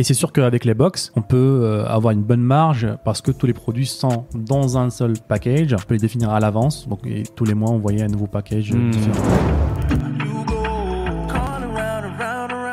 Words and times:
Et 0.00 0.04
c'est 0.04 0.14
sûr 0.14 0.32
qu'avec 0.32 0.64
les 0.64 0.74
box, 0.74 1.10
on 1.16 1.22
peut 1.22 1.36
euh, 1.64 1.84
avoir 1.86 2.12
une 2.12 2.22
bonne 2.22 2.40
marge 2.40 2.86
parce 3.04 3.20
que 3.20 3.32
tous 3.32 3.46
les 3.46 3.52
produits 3.52 3.86
sont 3.86 4.26
dans 4.32 4.78
un 4.78 4.90
seul 4.90 5.14
package. 5.26 5.74
On 5.74 5.76
peut 5.86 5.94
les 5.94 5.98
définir 6.00 6.30
à 6.30 6.38
l'avance. 6.38 6.88
Donc 6.88 7.00
et 7.04 7.24
tous 7.34 7.44
les 7.44 7.54
mois, 7.54 7.70
on 7.70 7.78
voyait 7.78 8.02
un 8.02 8.08
nouveau 8.08 8.28
package 8.28 8.70
euh, 8.72 8.76
Hmm. 8.76 8.90
différent. 8.92 9.24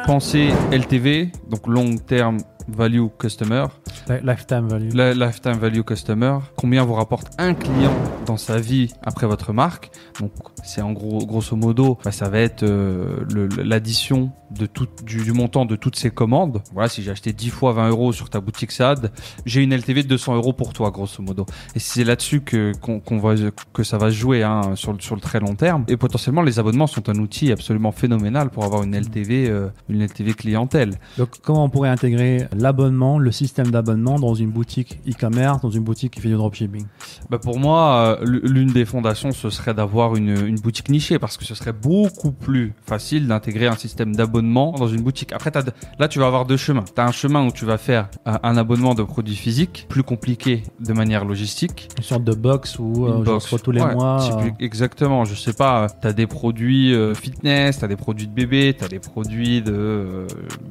Pensez 0.06 0.50
LTV, 0.72 1.32
donc 1.50 1.66
long 1.66 1.96
term 1.98 2.38
value 2.68 3.06
customer, 3.20 3.66
Li- 4.08 4.16
Lifetime 4.24 4.68
value. 4.68 4.90
la 4.94 5.14
lifetime 5.16 5.54
value 5.54 5.82
customer, 5.82 6.38
combien 6.56 6.84
vous 6.84 6.94
rapporte 6.94 7.28
un 7.40 7.56
client 7.56 7.92
dans 8.28 8.38
sa 8.38 8.60
vie 8.60 8.92
après 9.04 9.26
votre 9.26 9.52
marque? 9.52 9.90
Donc 10.20 10.32
c'est 10.64 10.82
en 10.84 10.92
gros 10.94 11.26
grosso 11.26 11.56
modo, 11.56 11.98
bah, 12.04 12.12
ça 12.12 12.30
va 12.30 12.38
être 12.40 12.62
euh, 12.64 13.26
l'addition 13.64 14.32
de 14.52 14.66
tout 14.66 14.88
du, 15.04 15.24
du 15.24 15.32
montant 15.32 15.66
de 15.66 15.76
toutes 15.76 15.96
ces 15.96 16.12
commandes. 16.12 16.62
Voilà, 16.74 16.90
si 16.90 17.04
j'ai 17.04 17.12
acheté 17.12 17.34
10 17.34 17.50
fois 17.50 17.74
20 17.74 17.90
euros 17.90 18.14
sur 18.14 18.30
ta 18.30 18.40
boutique 18.40 18.72
SAD, 18.72 19.12
j'ai 19.46 19.62
une 19.62 19.74
LTV 19.74 20.04
de 20.04 20.08
200 20.08 20.36
euros 20.36 20.54
pour 20.54 20.74
toi 20.74 20.92
grosso 20.92 21.22
modo. 21.22 21.46
Et 21.76 21.80
c'est 21.80 22.04
là-dessus 22.04 22.42
que 22.42 22.72
qu'on 22.80 23.18
va 23.18 23.36
que 23.74 23.84
ça 23.84 23.98
va 23.98 24.10
se 24.10 24.16
jouer 24.16 24.44
hein, 24.44 24.76
sur 24.76 24.94
le 24.94 25.00
sur 25.00 25.16
le 25.16 25.22
très 25.22 25.40
long 25.40 25.56
terme. 25.56 25.86
Et 25.88 25.98
potentiellement 25.98 26.42
les 26.42 26.60
abonnements 26.60 26.88
sont 26.88 27.10
un 27.10 27.16
outil 27.16 27.52
absolument 27.52 27.92
phénoménal 27.92 28.50
pour 28.50 28.64
avoir 28.64 28.84
une 28.84 28.96
LTV 28.96 29.50
euh, 29.50 29.70
une 29.90 30.06
LTV 30.06 30.34
clientèle. 30.34 30.96
Donc, 31.18 31.30
comment 31.42 31.64
on 31.64 31.70
pourrait 31.70 31.90
intégrer 31.90 32.48
l'abonnement, 32.56 33.20
le 33.20 33.32
système 33.32 33.72
d'abonnement 33.72 34.20
dans 34.20 34.34
une 34.34 34.50
boutique 34.50 35.00
e-commerce, 35.08 35.62
dans 35.62 35.70
une 35.70 35.84
boutique 35.84 36.14
qui 36.14 36.22
fait 36.22 36.30
du 36.30 36.36
dropshipping? 36.36 36.86
Bah 37.30 37.40
pour 37.40 37.60
moi, 37.60 38.18
euh, 38.22 38.40
l'une 38.44 38.72
des 38.72 38.86
fondations, 38.86 39.32
ce 39.32 39.50
serait 39.50 39.74
d'avoir 39.74 40.16
une, 40.16 40.46
une 40.46 40.60
boutique 40.60 40.90
nichée 40.90 41.20
parce 41.20 41.38
que 41.38 41.46
ce 41.46 41.56
serait 41.56 41.74
beaucoup 41.74 42.32
plus 42.32 42.74
facile 42.86 43.28
d'intégrer 43.28 43.68
un 43.68 43.76
système 43.76 44.16
d'abonnement 44.16 44.36
dans 44.54 44.88
une 44.88 45.02
boutique. 45.02 45.32
Après, 45.34 45.52
de- 45.52 45.62
là, 46.00 46.08
tu 46.08 46.20
vas 46.20 46.28
avoir 46.28 46.46
deux 46.46 46.58
chemins. 46.58 46.84
Tu 46.84 47.00
as 47.02 47.06
un 47.06 47.12
chemin 47.12 47.46
où 47.46 47.52
tu 47.52 47.66
vas 47.66 47.78
faire 47.78 48.10
euh, 48.28 48.34
un 48.44 48.58
abonnement 48.58 48.94
de 48.96 49.04
produits 49.04 49.36
physiques, 49.36 49.86
plus 49.90 50.04
compliqué 50.04 50.64
de 50.80 50.94
manière 50.94 51.26
logistique. 51.26 51.90
Une 51.98 52.04
sorte 52.04 52.24
de 52.24 52.34
box 52.34 52.78
où 52.80 53.06
euh, 53.06 53.20
je 53.20 53.24
box. 53.24 53.56
tous 53.64 53.72
les 53.72 53.82
Ouais, 53.82 53.94
mois. 53.94 54.22
euh, 54.42 54.50
Exactement. 54.60 55.26
Je 55.26 55.36
sais 55.36 55.54
pas. 55.54 55.88
Tu 56.02 56.08
as 56.08 56.14
des 56.14 56.28
produits 56.28 56.94
euh, 56.94 57.14
fitness, 57.14 57.80
tu 57.80 57.86
as 57.86 57.88
des 57.88 57.96
produits 57.96 58.28
de 58.28 58.34
bébé, 58.34 58.76
tu 58.78 58.84
as 58.84 58.88
des 58.88 59.00
produits 59.00 59.62
de, 59.62 60.26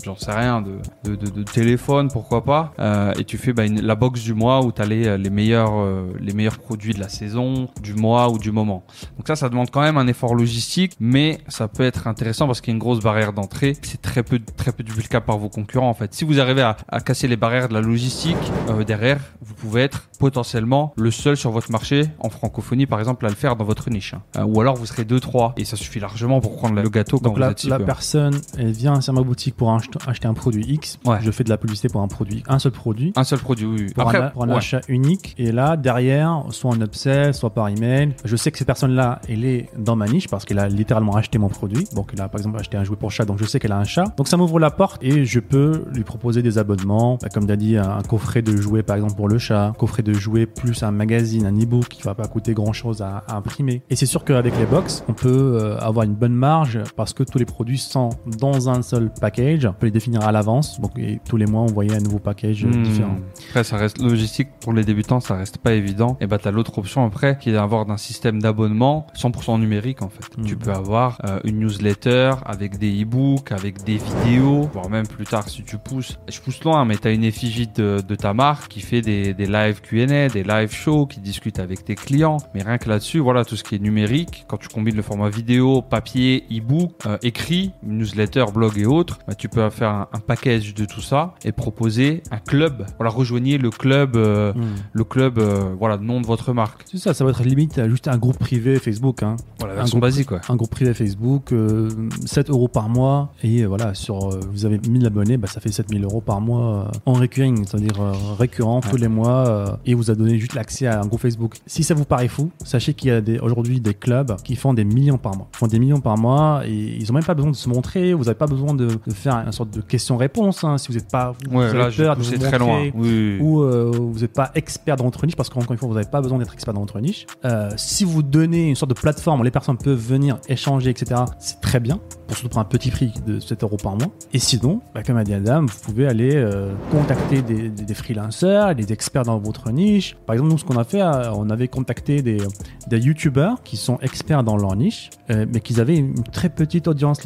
j'en 0.05 0.17
sais 0.17 0.33
rien, 0.33 0.63
de, 0.63 0.73
de, 1.05 1.17
de, 1.17 1.31
de 1.31 1.43
téléphone, 1.43 2.09
pourquoi 2.13 2.45
pas. 2.45 2.73
Et 3.19 3.25
tu 3.25 3.39
fais 3.39 3.53
bah, 3.53 3.65
une- 3.65 3.81
la 3.81 3.95
box 3.95 4.23
du 4.23 4.35
mois 4.35 4.65
où 4.65 4.73
tu 4.73 4.83
as 4.83 4.87
les, 4.87 5.17
les 5.19 5.31
meilleurs 5.31 5.73
les 6.21 6.33
meilleurs 6.33 6.59
produits 6.59 6.95
de 6.95 7.01
la 7.01 7.09
saison, 7.09 7.69
du 7.83 7.95
mois 7.95 8.31
ou 8.31 8.39
du 8.39 8.51
moment. 8.53 8.85
Donc 9.17 9.27
ça, 9.27 9.37
ça 9.37 9.49
demande 9.49 9.71
quand 9.71 9.81
même 9.83 9.97
un 9.99 10.07
effort 10.07 10.35
logistique, 10.35 10.93
mais 11.01 11.39
ça 11.49 11.69
peut 11.69 11.83
être 11.85 12.07
intéressant 12.07 12.47
parce 12.47 12.61
qu'il 12.61 12.71
y 12.71 12.75
a 12.75 12.77
une 12.77 12.81
grosse 12.81 13.01
barrière 13.01 13.33
d'entrée. 13.33 13.54
C'est 13.83 14.03
très 14.03 14.23
peu 14.23 14.39
très 14.39 14.73
peu 14.73 14.83
divulgable 14.83 15.25
par 15.25 15.39
vos 15.39 15.49
concurrents 15.49 15.89
en 15.89 15.95
fait. 15.95 16.13
Si 16.15 16.25
vous 16.25 16.41
arrivez 16.41 16.63
à, 16.63 16.77
à 16.89 17.01
casser 17.01 17.29
les 17.29 17.37
barrières 17.37 17.69
de 17.69 17.75
la 17.75 17.81
logistique 17.81 18.37
euh, 18.69 18.85
derrière, 18.85 19.21
vous 19.41 19.55
pouvez 19.55 19.83
être 19.83 20.09
potentiellement 20.19 20.93
le 20.97 21.11
seul 21.11 21.37
sur 21.37 21.51
votre 21.51 21.71
marché 21.71 22.03
en 22.21 22.29
francophonie 22.31 22.87
par 22.87 22.99
exemple 22.99 23.25
à 23.27 23.29
le 23.29 23.35
faire 23.35 23.57
dans 23.57 23.65
votre 23.65 23.91
niche. 23.91 24.15
Euh, 24.37 24.45
ou 24.45 24.61
alors 24.61 24.77
vous 24.77 24.87
serez 24.87 25.05
deux 25.05 25.21
trois 25.21 25.53
et 25.57 25.65
ça 25.65 25.77
suffit 25.77 26.01
largement 26.01 26.41
pour 26.41 26.57
prendre 26.57 26.75
le 26.81 26.89
gâteau 26.89 27.19
quand 27.19 27.25
Donc 27.25 27.35
vous 27.35 27.41
la, 27.41 27.51
êtes 27.51 27.85
personne, 27.87 28.35
elle 28.59 28.73
vient 28.73 29.01
sur 29.01 29.13
ma 29.13 29.23
boutique 29.23 29.57
pour 29.57 29.71
ach- 29.73 29.89
acheter 30.07 30.27
un 30.29 30.35
produit 30.35 30.65
X. 30.67 30.99
Ouais. 31.05 31.19
Je 31.23 31.31
fais 31.31 31.45
de 31.45 31.51
la 31.51 31.59
publicité 31.59 31.89
pour 31.89 32.01
un 32.01 32.09
produit, 32.09 32.43
un 32.49 32.59
seul 32.59 32.73
produit. 32.73 33.13
Un 33.17 33.25
seul 33.25 33.39
produit. 33.39 33.67
Oui. 33.67 33.87
Pour 33.95 34.05
Après, 34.05 34.19
un, 34.19 34.29
pour 34.31 34.45
un 34.45 34.49
ouais. 34.49 34.57
achat 34.57 34.81
unique. 34.89 35.35
Et 35.39 35.53
là, 35.53 35.77
derrière, 35.77 36.43
soit 36.51 36.71
en 36.71 36.81
upsell, 36.81 37.35
soit 37.35 37.51
par 37.51 37.69
email. 37.69 38.15
Je 38.25 38.37
sais 38.37 38.51
que 38.51 38.59
cette 38.59 38.67
personne-là, 38.67 39.21
elle 39.29 39.45
est 39.45 39.69
dans 39.79 39.97
ma 39.97 40.07
niche 40.07 40.29
parce 40.29 40.45
qu'elle 40.45 40.59
a 40.59 40.69
littéralement 40.69 41.17
acheté 41.17 41.39
mon 41.39 41.49
produit. 41.49 41.87
Donc, 41.95 42.11
elle 42.15 42.21
a 42.21 42.29
par 42.29 42.41
exemple 42.41 42.59
acheté 42.59 42.77
un 42.77 42.85
jouet 42.85 42.97
pour 42.97 43.11
chat. 43.11 43.25
Donc, 43.25 43.39
je 43.39 43.45
sais 43.45 43.59
qu'elle 43.59 43.73
a 43.73 43.79
un 43.79 43.85
chat. 43.85 44.05
Donc, 44.17 44.29
ça 44.29 44.37
m'ouvre 44.37 44.59
la 44.59 44.71
porte 44.71 45.03
et 45.03 45.25
je 45.25 45.41
peux 45.41 45.85
lui 45.93 46.05
proposer 46.05 46.43
des 46.43 46.59
abonnements. 46.59 47.19
Bah, 47.21 47.29
comme 47.33 47.47
dit, 47.47 47.77
un, 47.77 47.99
un 47.99 48.03
coffret 48.03 48.43
de 48.43 48.57
jouets 48.57 48.83
par 48.83 48.97
exemple 48.97 49.15
pour 49.15 49.29
le 49.29 49.39
chat. 49.39 49.67
Un 49.67 49.73
coffret 49.73 50.03
de 50.03 50.14
jouets 50.15 50.47
plus 50.47 50.83
un 50.83 50.91
magazine, 50.91 51.47
un 51.47 51.55
e-book 51.57 51.89
qui 51.89 52.03
va 52.03 52.15
pas 52.15 52.27
coûter 52.27 52.55
grand-chose 52.55 53.03
à, 53.03 53.25
à 53.29 53.37
imprimer. 53.37 53.83
Et 53.91 53.97
c'est 53.97 54.07
sûr 54.07 54.25
qu'avec 54.25 54.57
les 54.59 54.67
box, 54.67 55.05
on 55.09 55.15
peut 55.15 55.59
euh, 55.61 55.79
avoir 55.79 56.05
une 56.05 56.15
bonne 56.15 56.35
marge 56.35 56.81
parce 56.97 57.13
que 57.13 57.23
tous 57.23 57.39
les 57.39 57.45
produits 57.45 57.79
sont 57.79 58.11
dans 58.39 58.69
un 58.69 58.83
seul 58.83 59.11
package. 59.21 59.67
On 59.67 59.73
peut 59.73 59.87
les 59.87 59.93
définir 59.93 60.23
à 60.27 60.33
l'avance. 60.33 60.81
Donc, 60.81 60.99
et 60.99 61.21
tous 61.29 61.37
les 61.37 61.47
mois, 61.47 61.63
on 61.63 61.67
voyait 61.67 61.95
un 61.95 62.01
nouveau 62.01 62.19
package 62.19 62.65
euh, 62.65 62.69
Hmm. 62.69 62.83
différent. 62.83 63.17
Après, 63.49 63.65
ça 63.65 63.77
reste 63.77 64.01
logistique 64.01 64.49
pour 64.61 64.73
les 64.73 64.85
débutants, 64.85 65.21
ça 65.21 65.37
reste 65.37 65.59
pas 65.59 65.73
évident. 65.75 66.17
Et 66.21 66.27
bah, 66.27 66.39
t'as 66.43 66.51
l'autre 66.51 66.77
option 66.79 67.05
après, 67.05 67.39
qui 67.39 67.51
est 67.51 67.53
d'avoir 67.53 67.89
un 67.91 67.97
système 67.97 68.41
d'abonnement 68.43 69.07
100% 69.17 69.59
numérique 69.61 70.03
en 70.03 70.09
fait. 70.09 70.37
Mhm. 70.37 70.45
Tu 70.45 70.57
peux 70.57 70.73
avoir 70.73 71.19
euh, 71.25 71.39
une 71.45 71.61
newsletter 71.61 72.33
avec 72.45 72.79
des 72.79 73.03
e-books, 73.03 73.53
avec 73.53 73.85
des 73.85 73.99
vidéos, 73.99 74.69
voire 74.73 74.89
même 74.91 75.07
plus 75.07 75.25
tard 75.25 75.49
si 75.49 75.63
tu 75.63 75.79
pousses. 75.79 76.19
Je 76.29 76.41
pousse 76.41 76.63
loin, 76.65 76.85
mais 76.85 76.97
t'as 76.97 77.13
une 77.13 77.25
effigie 77.25 77.69
de, 77.69 78.01
de 78.07 78.15
ta 78.15 78.35
marque 78.35 78.69
qui 78.69 78.81
fait 78.81 79.01
des, 79.01 79.35
des 79.35 79.47
live 79.47 79.81
Q&A, 79.95 80.29
des 80.29 80.43
live 80.43 80.73
shows, 80.73 81.07
qui 81.07 81.21
discute 81.21 81.61
avec 81.61 81.85
tes 81.85 81.95
clients. 81.95 82.39
Mais 82.55 82.63
rien 82.63 82.79
que 82.79 82.89
là-dessus, 82.89 83.21
voilà, 83.21 83.45
tout 83.45 83.55
ce 83.55 83.63
qui 83.63 83.77
est 83.77 83.79
numérique, 83.79 84.45
quand 84.49 84.57
tu 84.57 84.67
combines 84.69 84.97
le 84.97 85.03
format 85.03 85.29
vidéo, 85.29 85.83
papier, 85.83 86.45
e-book, 86.51 86.91
euh, 87.07 87.17
écrit, 87.23 87.71
newsletter, 87.85 88.47
blog 88.53 88.77
et 88.77 88.87
autres, 88.87 89.21
bah, 89.29 89.35
tu 89.37 89.49
peux 89.49 89.71
faire 89.71 89.91
un, 89.91 90.09
un 90.13 90.19
package 90.19 90.75
de 90.75 90.85
tout 90.85 91.01
ça 91.01 91.35
et 91.45 91.53
proposer 91.53 92.23
un 92.33 92.39
club. 92.39 92.85
Voilà, 92.99 93.11
rejoignez 93.13 93.57
le 93.59 93.71
club, 93.71 94.17
euh, 94.17 94.53
Hmm. 94.55 94.63
le 94.93 95.05
club, 95.05 95.39
euh, 95.39 95.75
voilà, 95.79 95.97
nom 95.97 96.21
de 96.21 96.27
votre 96.27 96.53
marque. 96.53 96.83
C'est 96.91 96.99
ça, 96.99 97.15
ça 97.15 97.25
va 97.25 97.31
être 97.31 97.43
limite 97.45 97.79
euh, 97.79 97.89
juste 97.89 98.09
un 98.09 98.19
groupe 98.19 98.39
privé 98.39 98.79
Facebook. 98.81 99.23
Hein. 99.23 99.37
Voilà, 99.61 99.81
Un 99.83 99.85
groupe- 99.85 100.01
basique. 100.01 100.29
Un 100.49 100.57
groupe 100.57 100.71
privé 100.71 100.93
Facebook, 100.93 101.53
euh, 101.53 101.89
7 102.27 102.51
euros 102.51 102.69
par 102.69 102.89
mois. 102.89 103.33
Et 103.43 103.63
euh, 103.63 103.67
voilà, 103.67 103.95
sur, 103.95 104.33
euh, 104.33 104.41
vous 104.53 104.67
avez 104.67 104.79
1000 104.79 105.07
abonnés, 105.07 105.37
bah, 105.37 105.47
ça 105.49 105.61
fait 105.61 105.71
7000 105.73 106.05
euros 106.05 106.21
par 106.21 106.41
mois 106.41 106.89
euh, 106.89 106.99
en 107.07 107.13
recurring, 107.15 107.65
c'est-à-dire 107.65 108.01
euh, 108.01 108.13
récurrent 108.39 108.81
tous 108.81 108.93
Ouais. 108.95 109.01
les 109.01 109.09
mois. 109.09 109.79
Et 109.87 109.95
vous 109.95 110.11
a 110.11 110.15
donné 110.15 110.39
juste 110.39 110.55
l'accès 110.55 110.87
à 110.87 111.01
un 111.01 111.07
groupe 111.07 111.21
Facebook. 111.21 111.57
Si 111.67 111.83
ça 111.83 111.95
vous 111.95 112.05
paraît 112.05 112.29
fou, 112.29 112.51
sachez 112.65 112.95
qu'il 112.95 113.09
y 113.09 113.13
a 113.39 113.43
aujourd'hui 113.45 113.81
des 113.81 113.95
clubs 113.95 114.37
qui 114.43 114.57
font 114.57 114.75
des 114.75 114.85
millions 114.85 115.19
par 115.19 115.37
mois. 115.37 115.49
Ils 115.55 115.57
font 115.59 115.67
des 115.67 115.79
millions 115.79 116.01
par 116.01 116.17
mois 116.19 116.63
et 116.67 116.73
ils 116.73 117.11
ont 117.11 117.15
même 117.15 117.25
pas 117.25 117.35
besoin 117.35 117.51
de 117.51 117.57
se 117.57 117.69
montrer. 117.69 118.13
Vous 118.15 118.25
n'avez 118.25 118.35
pas 118.37 118.47
besoin 118.47 118.75
de, 118.75 118.87
de 118.87 119.13
faire 119.13 119.37
une 119.37 119.53
sorte 119.53 119.71
de 119.71 119.81
question-réponse. 119.81 120.65
hein, 120.65 120.79
si 120.79 120.89
vous 120.89 120.95
n'êtes 120.95 121.11
pas. 121.11 121.33
vous 121.51 121.59
Ouais, 121.59 121.65
avez 121.67 121.79
là, 121.79 121.91
peur 121.91 122.17
de 122.17 122.23
vous 122.23 122.39
très 122.39 122.59
loin. 122.59 122.69
montrer 122.85 122.93
Oui. 122.95 123.39
ou 123.41 123.63
euh, 123.63 123.91
vous 123.95 124.21
n'êtes 124.21 124.33
pas 124.33 124.51
expert 124.55 124.97
dans 124.97 125.05
votre 125.05 125.25
niche, 125.27 125.37
parce 125.37 125.49
qu'encore 125.49 125.73
une 125.73 125.79
fois, 125.79 125.89
vous 125.89 125.95
n'avez 125.95 126.09
pas 126.11 126.21
besoin 126.21 126.39
d'être 126.39 126.55
expert 126.55 126.75
dans 126.75 126.81
votre 126.81 127.01
niche. 127.01 127.27
Euh, 127.45 127.71
si 127.77 128.05
vous 128.05 128.23
donnez 128.23 128.69
une 128.71 128.75
sorte 128.77 128.91
de 128.91 128.99
plateforme 129.01 129.41
où 129.41 129.45
les 129.45 129.51
personnes 129.51 129.79
peuvent 129.79 129.99
venir 129.99 130.39
échanger, 130.49 130.91
etc., 130.91 131.23
c'est 131.39 131.61
très 131.61 131.81
bien, 131.81 131.99
pour 132.27 132.37
surtout 132.37 132.51
pour 132.51 132.61
un 132.61 132.65
petit 132.65 132.91
prix 132.91 133.13
de 133.27 133.41
7 133.41 133.63
euros 133.63 133.77
par 133.77 133.97
mois. 133.97 134.09
Et 134.33 134.39
sinon, 134.39 134.81
bah, 134.95 135.03
comme 135.03 135.17
a 135.17 135.25
dit 135.25 135.35
Adam, 135.35 135.67
vous 135.67 135.79
pouvez 135.83 136.07
aller 136.07 136.35
euh, 136.35 136.73
contacter 136.91 137.43
des, 137.43 137.69
des, 137.69 137.85
des 137.85 137.95
freelancers, 137.95 138.75
des 138.75 138.93
experts 138.93 139.25
dans 139.25 139.39
votre 139.39 139.71
niche. 139.71 140.17
Par 140.27 140.35
exemple, 140.35 140.51
nous, 140.53 140.59
ce 140.59 140.65
qu'on 140.65 140.77
a 140.77 140.85
fait, 140.85 141.03
euh, 141.03 141.33
on 141.35 141.51
avait 141.51 141.69
contacté 141.69 142.23
des, 142.23 142.39
des 142.87 142.99
youtubeurs 142.99 143.63
qui 143.63 143.77
sont 143.77 143.99
experts 144.01 144.43
dans 144.43 144.57
leur 144.57 144.77
niche, 144.77 145.11
euh, 145.31 145.47
mais 145.53 145.61
qui 145.61 145.81
avaient 145.81 145.97
une 145.97 146.23
très 146.25 146.49
petite 146.49 146.89
audience. 146.89 147.21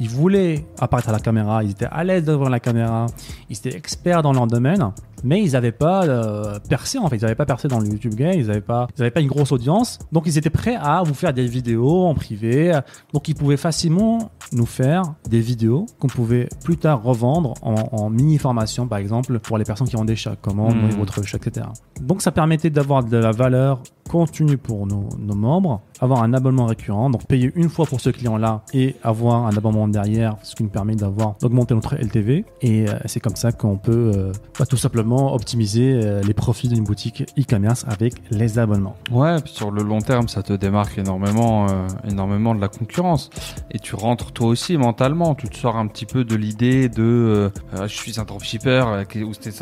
Ils 0.00 0.08
voulaient 0.08 0.64
apparaître 0.78 1.08
à 1.08 1.12
la 1.12 1.20
caméra, 1.20 1.62
ils 1.64 1.70
étaient 1.70 1.88
à 1.90 2.04
l'aise 2.04 2.24
devant 2.24 2.48
la 2.48 2.60
caméra, 2.60 3.06
ils 3.50 3.56
étaient 3.56 3.76
experts 3.76 4.22
dans 4.22 4.32
leur 4.32 4.46
domaine, 4.46 4.92
mais 5.24 5.42
ils 5.42 5.52
n'avaient 5.52 5.72
pas 5.72 6.04
euh, 6.04 6.58
percé 6.68 6.98
en 6.98 7.08
fait, 7.08 7.16
ils 7.16 7.22
n'avaient 7.22 7.34
pas 7.34 7.46
percé 7.46 7.68
dans 7.68 7.78
le 7.80 7.86
YouTube 7.86 8.14
game, 8.14 8.34
ils 8.34 8.46
n'avaient 8.46 8.60
pas, 8.60 8.88
ils 8.96 9.02
avaient 9.02 9.10
pas 9.10 9.20
une 9.20 9.28
grosse 9.28 9.52
audience, 9.52 9.98
donc 10.10 10.24
ils 10.26 10.38
étaient 10.38 10.50
prêts 10.50 10.76
à 10.80 11.02
vous 11.02 11.14
faire 11.14 11.32
des 11.32 11.46
vidéos 11.46 12.04
en 12.06 12.14
privé, 12.14 12.78
donc 13.12 13.28
ils 13.28 13.34
pouvaient 13.34 13.56
facilement 13.56 14.30
nous 14.52 14.66
faire 14.66 15.02
des 15.28 15.40
vidéos 15.40 15.86
qu'on 15.98 16.08
pouvait 16.08 16.48
plus 16.64 16.76
tard 16.76 17.02
revendre 17.02 17.54
en, 17.62 17.74
en 17.92 18.10
mini 18.10 18.38
formation 18.38 18.86
par 18.86 18.98
exemple 18.98 19.38
pour 19.38 19.58
les 19.58 19.64
personnes 19.64 19.88
qui 19.88 19.96
ont 19.96 20.04
des 20.04 20.16
chats, 20.16 20.36
comment 20.40 20.70
Hmm. 20.70 20.80
nourrir 20.80 20.96
votre 20.96 21.22
chat, 21.24 21.38
etc. 21.44 21.66
Donc 22.00 22.22
ça 22.22 22.30
permettait 22.32 22.70
d'avoir 22.70 23.02
de 23.04 23.16
la 23.16 23.32
valeur 23.32 23.82
continue 24.12 24.58
pour 24.58 24.86
nos, 24.86 25.08
membres, 25.34 25.80
avoir 25.98 26.22
un 26.22 26.34
abonnement 26.34 26.66
récurrent, 26.66 27.08
donc 27.08 27.26
payer 27.26 27.50
une 27.54 27.70
fois 27.70 27.86
pour 27.86 28.02
ce 28.02 28.10
client-là 28.10 28.62
et 28.74 28.94
avoir 29.02 29.46
un 29.46 29.56
abonnement 29.56 29.88
derrière, 29.88 30.36
ce 30.42 30.54
qui 30.54 30.64
nous 30.64 30.68
permet 30.68 30.94
d'avoir 30.94 31.36
d'augmenter 31.40 31.74
notre 31.74 31.96
LTV. 31.96 32.44
Et 32.60 32.88
euh, 32.88 32.98
c'est 33.06 33.20
comme 33.20 33.36
ça 33.36 33.52
qu'on 33.52 33.78
peut 33.78 34.12
euh, 34.14 34.32
bah, 34.58 34.66
tout 34.66 34.76
simplement 34.76 35.34
optimiser 35.34 35.94
euh, 35.94 36.20
les 36.22 36.34
profits 36.34 36.68
d'une 36.68 36.84
boutique 36.84 37.24
e-commerce 37.38 37.86
avec 37.88 38.12
les 38.30 38.58
abonnements. 38.58 38.96
Ouais, 39.10 39.36
sur 39.46 39.70
le 39.70 39.82
long 39.82 40.02
terme, 40.02 40.28
ça 40.28 40.42
te 40.42 40.52
démarque 40.52 40.98
énormément, 40.98 41.66
énormément 42.06 42.54
de 42.54 42.60
la 42.60 42.68
concurrence. 42.68 43.30
Et 43.70 43.78
tu 43.78 43.94
rentres 43.94 44.32
toi 44.32 44.48
aussi 44.48 44.76
mentalement. 44.76 45.34
Tu 45.34 45.48
te 45.48 45.56
sors 45.56 45.78
un 45.78 45.86
petit 45.86 46.04
peu 46.04 46.24
de 46.24 46.36
l'idée 46.36 46.90
de 46.90 47.50
je 47.80 47.94
suis 47.94 48.20
un 48.20 48.24
dropshipper, 48.24 48.84
ou 49.24 49.32
c'était 49.32 49.52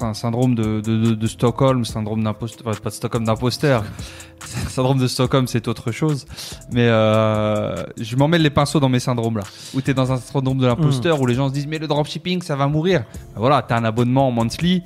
un, 0.00 0.14
syndrome 0.14 0.54
de, 0.54 1.26
Stockholm, 1.26 1.84
syndrome 1.84 2.24
d'imposteur, 2.24 2.80
pas 2.80 2.88
de 2.88 2.94
Stockholm 2.94 3.24
d'imposteur. 3.24 3.73
syndrome 4.68 4.98
de 4.98 5.06
Stockholm, 5.06 5.46
c'est 5.46 5.66
autre 5.68 5.90
chose. 5.90 6.26
Mais 6.72 6.86
euh, 6.88 7.74
je 8.00 8.14
m'emmène 8.16 8.42
les 8.42 8.50
pinceaux 8.50 8.80
dans 8.80 8.88
mes 8.88 9.00
syndromes 9.00 9.38
là. 9.38 9.44
Où 9.74 9.80
t'es 9.80 9.94
dans 9.94 10.12
un 10.12 10.16
syndrome 10.18 10.58
de 10.58 10.66
l'imposteur, 10.66 11.20
où 11.20 11.26
les 11.26 11.34
gens 11.34 11.48
se 11.48 11.54
disent 11.54 11.66
mais 11.66 11.78
le 11.78 11.86
dropshipping, 11.86 12.42
ça 12.42 12.54
va 12.56 12.66
mourir. 12.68 13.04
Ben 13.34 13.40
voilà, 13.40 13.62
t'as 13.62 13.78
un 13.78 13.84
abonnement 13.84 14.28
en 14.28 14.30
monthly, 14.30 14.82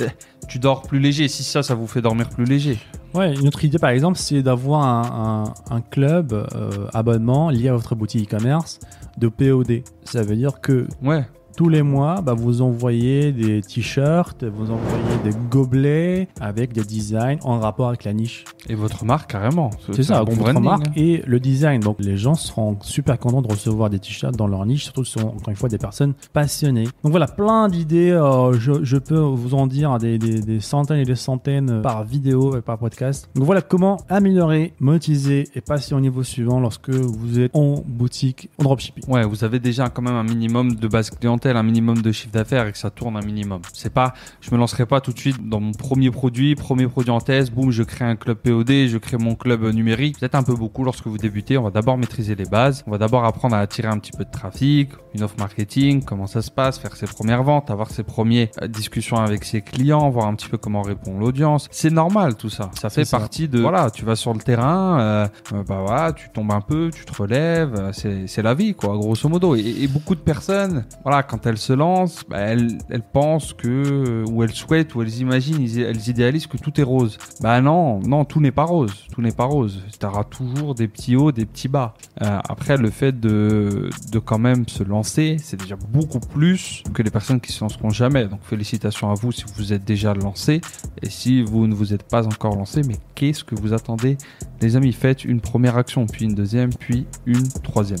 euh, 0.00 0.08
tu 0.48 0.58
dors 0.58 0.82
plus 0.82 1.00
léger. 1.00 1.28
Si 1.28 1.42
ça, 1.42 1.62
ça 1.62 1.74
vous 1.74 1.86
fait 1.86 2.00
dormir 2.02 2.28
plus 2.28 2.44
léger. 2.44 2.78
Ouais, 3.14 3.34
une 3.34 3.48
autre 3.48 3.64
idée 3.64 3.78
par 3.78 3.90
exemple, 3.90 4.18
c'est 4.18 4.42
d'avoir 4.42 4.82
un, 4.84 5.44
un- 5.70 5.74
un 5.76 5.80
club 5.80 6.32
euh, 6.32 6.70
abonnement 6.92 7.48
lié 7.50 7.68
à 7.68 7.72
votre 7.74 7.94
boutique 7.94 8.32
e-commerce 8.32 8.78
de 9.16 9.28
POD. 9.28 9.82
Ça 10.04 10.22
veut 10.22 10.36
dire 10.36 10.60
que 10.60 10.86
Ouais. 11.02 11.26
Tous 11.58 11.68
les 11.68 11.82
mois, 11.82 12.20
bah, 12.20 12.34
vous 12.34 12.62
envoyez 12.62 13.32
des 13.32 13.62
t-shirts, 13.62 14.44
vous 14.44 14.70
envoyez 14.70 15.18
des 15.24 15.32
gobelets 15.50 16.28
avec 16.40 16.72
des 16.72 16.82
designs 16.84 17.38
en 17.42 17.58
rapport 17.58 17.88
avec 17.88 18.04
la 18.04 18.12
niche. 18.12 18.44
Et 18.68 18.76
votre 18.76 19.04
marque 19.04 19.32
carrément. 19.32 19.70
C'est 19.92 20.04
ça, 20.04 20.20
un 20.20 20.24
bon 20.24 20.34
votre 20.34 20.42
branding. 20.52 20.62
marque 20.62 20.86
hein. 20.86 20.92
et 20.94 21.22
le 21.26 21.40
design. 21.40 21.80
Donc 21.80 21.96
les 21.98 22.16
gens 22.16 22.34
seront 22.34 22.76
super 22.80 23.18
contents 23.18 23.42
de 23.42 23.48
recevoir 23.50 23.90
des 23.90 23.98
t-shirts 23.98 24.36
dans 24.36 24.46
leur 24.46 24.64
niche, 24.66 24.84
surtout 24.84 25.02
ce 25.04 25.18
sont 25.18 25.26
encore 25.26 25.48
une 25.48 25.56
fois 25.56 25.68
des 25.68 25.78
personnes 25.78 26.14
passionnées. 26.32 26.84
Donc 27.02 27.10
voilà, 27.10 27.26
plein 27.26 27.68
d'idées. 27.68 28.10
euh, 28.12 28.52
je, 28.52 28.84
je 28.84 28.96
peux 28.96 29.18
vous 29.18 29.54
en 29.54 29.66
dire 29.66 29.98
des, 29.98 30.16
des- 30.16 30.40
des 30.40 30.60
centaines 30.60 31.00
et 31.00 31.04
des 31.04 31.16
centaines 31.16 31.82
par 31.82 32.04
vidéo 32.04 32.56
et 32.56 32.60
par 32.60 32.78
podcast. 32.78 33.28
Donc 33.34 33.46
voilà 33.46 33.62
comment 33.62 33.96
améliorer, 34.08 34.74
monétiser 34.78 35.48
et 35.56 35.60
passer 35.60 35.92
au 35.92 36.00
niveau 36.00 36.22
suivant 36.22 36.60
lorsque 36.60 36.90
vous 36.90 37.40
êtes 37.40 37.50
en 37.56 37.82
boutique 37.84 38.48
en 38.58 38.62
dropshipping. 38.62 39.02
Ouais, 39.08 39.24
vous 39.24 39.42
avez 39.42 39.58
déjà 39.58 39.88
quand 39.88 40.02
même 40.02 40.14
un 40.14 40.22
minimum 40.22 40.76
de 40.76 40.86
base 40.86 41.10
clientèle, 41.10 41.47
un 41.56 41.62
minimum 41.62 42.02
de 42.02 42.12
chiffre 42.12 42.32
d'affaires 42.32 42.66
et 42.66 42.72
que 42.72 42.78
ça 42.78 42.90
tourne 42.90 43.16
un 43.16 43.24
minimum. 43.24 43.60
C'est 43.72 43.92
pas, 43.92 44.14
je 44.40 44.50
me 44.50 44.58
lancerai 44.58 44.86
pas 44.86 45.00
tout 45.00 45.12
de 45.12 45.18
suite 45.18 45.48
dans 45.48 45.60
mon 45.60 45.72
premier 45.72 46.10
produit, 46.10 46.54
premier 46.54 46.86
produit 46.86 47.10
en 47.10 47.20
test, 47.20 47.52
boum, 47.52 47.70
je 47.70 47.82
crée 47.82 48.04
un 48.04 48.16
club 48.16 48.38
POD, 48.38 48.88
je 48.88 48.98
crée 48.98 49.16
mon 49.16 49.34
club 49.34 49.64
numérique. 49.64 50.18
Peut-être 50.18 50.34
un 50.34 50.42
peu 50.42 50.54
beaucoup 50.54 50.84
lorsque 50.84 51.06
vous 51.06 51.18
débutez. 51.18 51.58
On 51.58 51.64
va 51.64 51.70
d'abord 51.70 51.98
maîtriser 51.98 52.34
les 52.34 52.44
bases. 52.44 52.84
On 52.86 52.90
va 52.90 52.98
d'abord 52.98 53.24
apprendre 53.24 53.56
à 53.56 53.60
attirer 53.60 53.88
un 53.88 53.98
petit 53.98 54.12
peu 54.12 54.24
de 54.24 54.30
trafic, 54.30 54.90
une 55.14 55.22
offre 55.22 55.36
marketing, 55.38 56.02
comment 56.04 56.26
ça 56.26 56.42
se 56.42 56.50
passe, 56.50 56.78
faire 56.78 56.96
ses 56.96 57.06
premières 57.06 57.42
ventes, 57.42 57.70
avoir 57.70 57.90
ses 57.90 58.02
premières 58.02 58.48
euh, 58.62 58.68
discussions 58.68 59.16
avec 59.16 59.44
ses 59.44 59.62
clients, 59.62 60.08
voir 60.10 60.26
un 60.26 60.34
petit 60.34 60.48
peu 60.48 60.58
comment 60.58 60.82
répond 60.82 61.18
l'audience. 61.18 61.68
C'est 61.70 61.90
normal 61.90 62.36
tout 62.36 62.50
ça. 62.50 62.70
Ça 62.78 62.90
fait 62.90 63.04
ça. 63.04 63.18
partie 63.18 63.48
de, 63.48 63.60
voilà, 63.60 63.90
tu 63.90 64.04
vas 64.04 64.16
sur 64.16 64.32
le 64.32 64.40
terrain, 64.40 65.00
euh, 65.00 65.28
euh, 65.52 65.62
bah 65.64 65.82
voilà, 65.84 66.12
tu 66.12 66.28
tombes 66.30 66.52
un 66.52 66.60
peu, 66.60 66.90
tu 66.94 67.04
te 67.04 67.14
relèves, 67.22 67.90
c'est 67.92 68.26
c'est 68.26 68.42
la 68.42 68.54
vie 68.54 68.74
quoi, 68.74 68.96
grosso 68.96 69.28
modo. 69.28 69.54
Et, 69.54 69.82
et 69.82 69.88
beaucoup 69.88 70.14
de 70.14 70.20
personnes, 70.20 70.84
voilà, 71.02 71.22
quand 71.28 71.46
elles 71.46 71.58
se 71.58 71.72
lancent, 71.72 72.24
bah, 72.28 72.38
elles, 72.38 72.78
pensent 73.12 73.52
que, 73.52 74.24
ou 74.28 74.42
elles 74.42 74.52
souhaitent, 74.52 74.94
ou 74.94 75.02
elles 75.02 75.18
imaginent, 75.18 75.62
elles 75.78 76.08
idéalisent 76.08 76.46
que 76.46 76.56
tout 76.56 76.80
est 76.80 76.84
rose. 76.84 77.18
Bah 77.40 77.60
non, 77.60 78.00
non, 78.00 78.24
tout 78.24 78.40
n'est 78.40 78.50
pas 78.50 78.64
rose, 78.64 79.06
tout 79.12 79.22
n'est 79.22 79.32
pas 79.32 79.44
rose. 79.44 79.84
Tu 79.98 80.06
auras 80.06 80.24
toujours 80.24 80.74
des 80.74 80.88
petits 80.88 81.16
hauts, 81.16 81.30
des 81.30 81.46
petits 81.46 81.68
bas. 81.68 81.94
Euh, 82.22 82.38
après, 82.48 82.76
le 82.76 82.90
fait 82.90 83.18
de, 83.18 83.90
de 84.10 84.18
quand 84.18 84.38
même 84.38 84.66
se 84.68 84.82
lancer, 84.82 85.36
c'est 85.38 85.60
déjà 85.60 85.76
beaucoup 85.76 86.20
plus 86.20 86.82
que 86.92 87.02
les 87.02 87.10
personnes 87.10 87.40
qui 87.40 87.52
se 87.52 87.62
lanceront 87.62 87.90
jamais. 87.90 88.26
Donc 88.26 88.40
félicitations 88.42 89.10
à 89.10 89.14
vous 89.14 89.32
si 89.32 89.44
vous 89.56 89.72
êtes 89.72 89.84
déjà 89.84 90.14
lancé. 90.14 90.60
Et 91.02 91.10
si 91.10 91.42
vous 91.42 91.66
ne 91.66 91.74
vous 91.74 91.94
êtes 91.94 92.04
pas 92.04 92.26
encore 92.26 92.56
lancé, 92.56 92.82
mais 92.86 92.96
qu'est-ce 93.14 93.44
que 93.44 93.54
vous 93.54 93.72
attendez? 93.72 94.16
Les 94.60 94.76
amis, 94.76 94.92
faites 94.92 95.24
une 95.24 95.40
première 95.40 95.76
action, 95.76 96.06
puis 96.06 96.24
une 96.24 96.34
deuxième, 96.34 96.70
puis 96.70 97.06
une 97.26 97.48
troisième. 97.62 98.00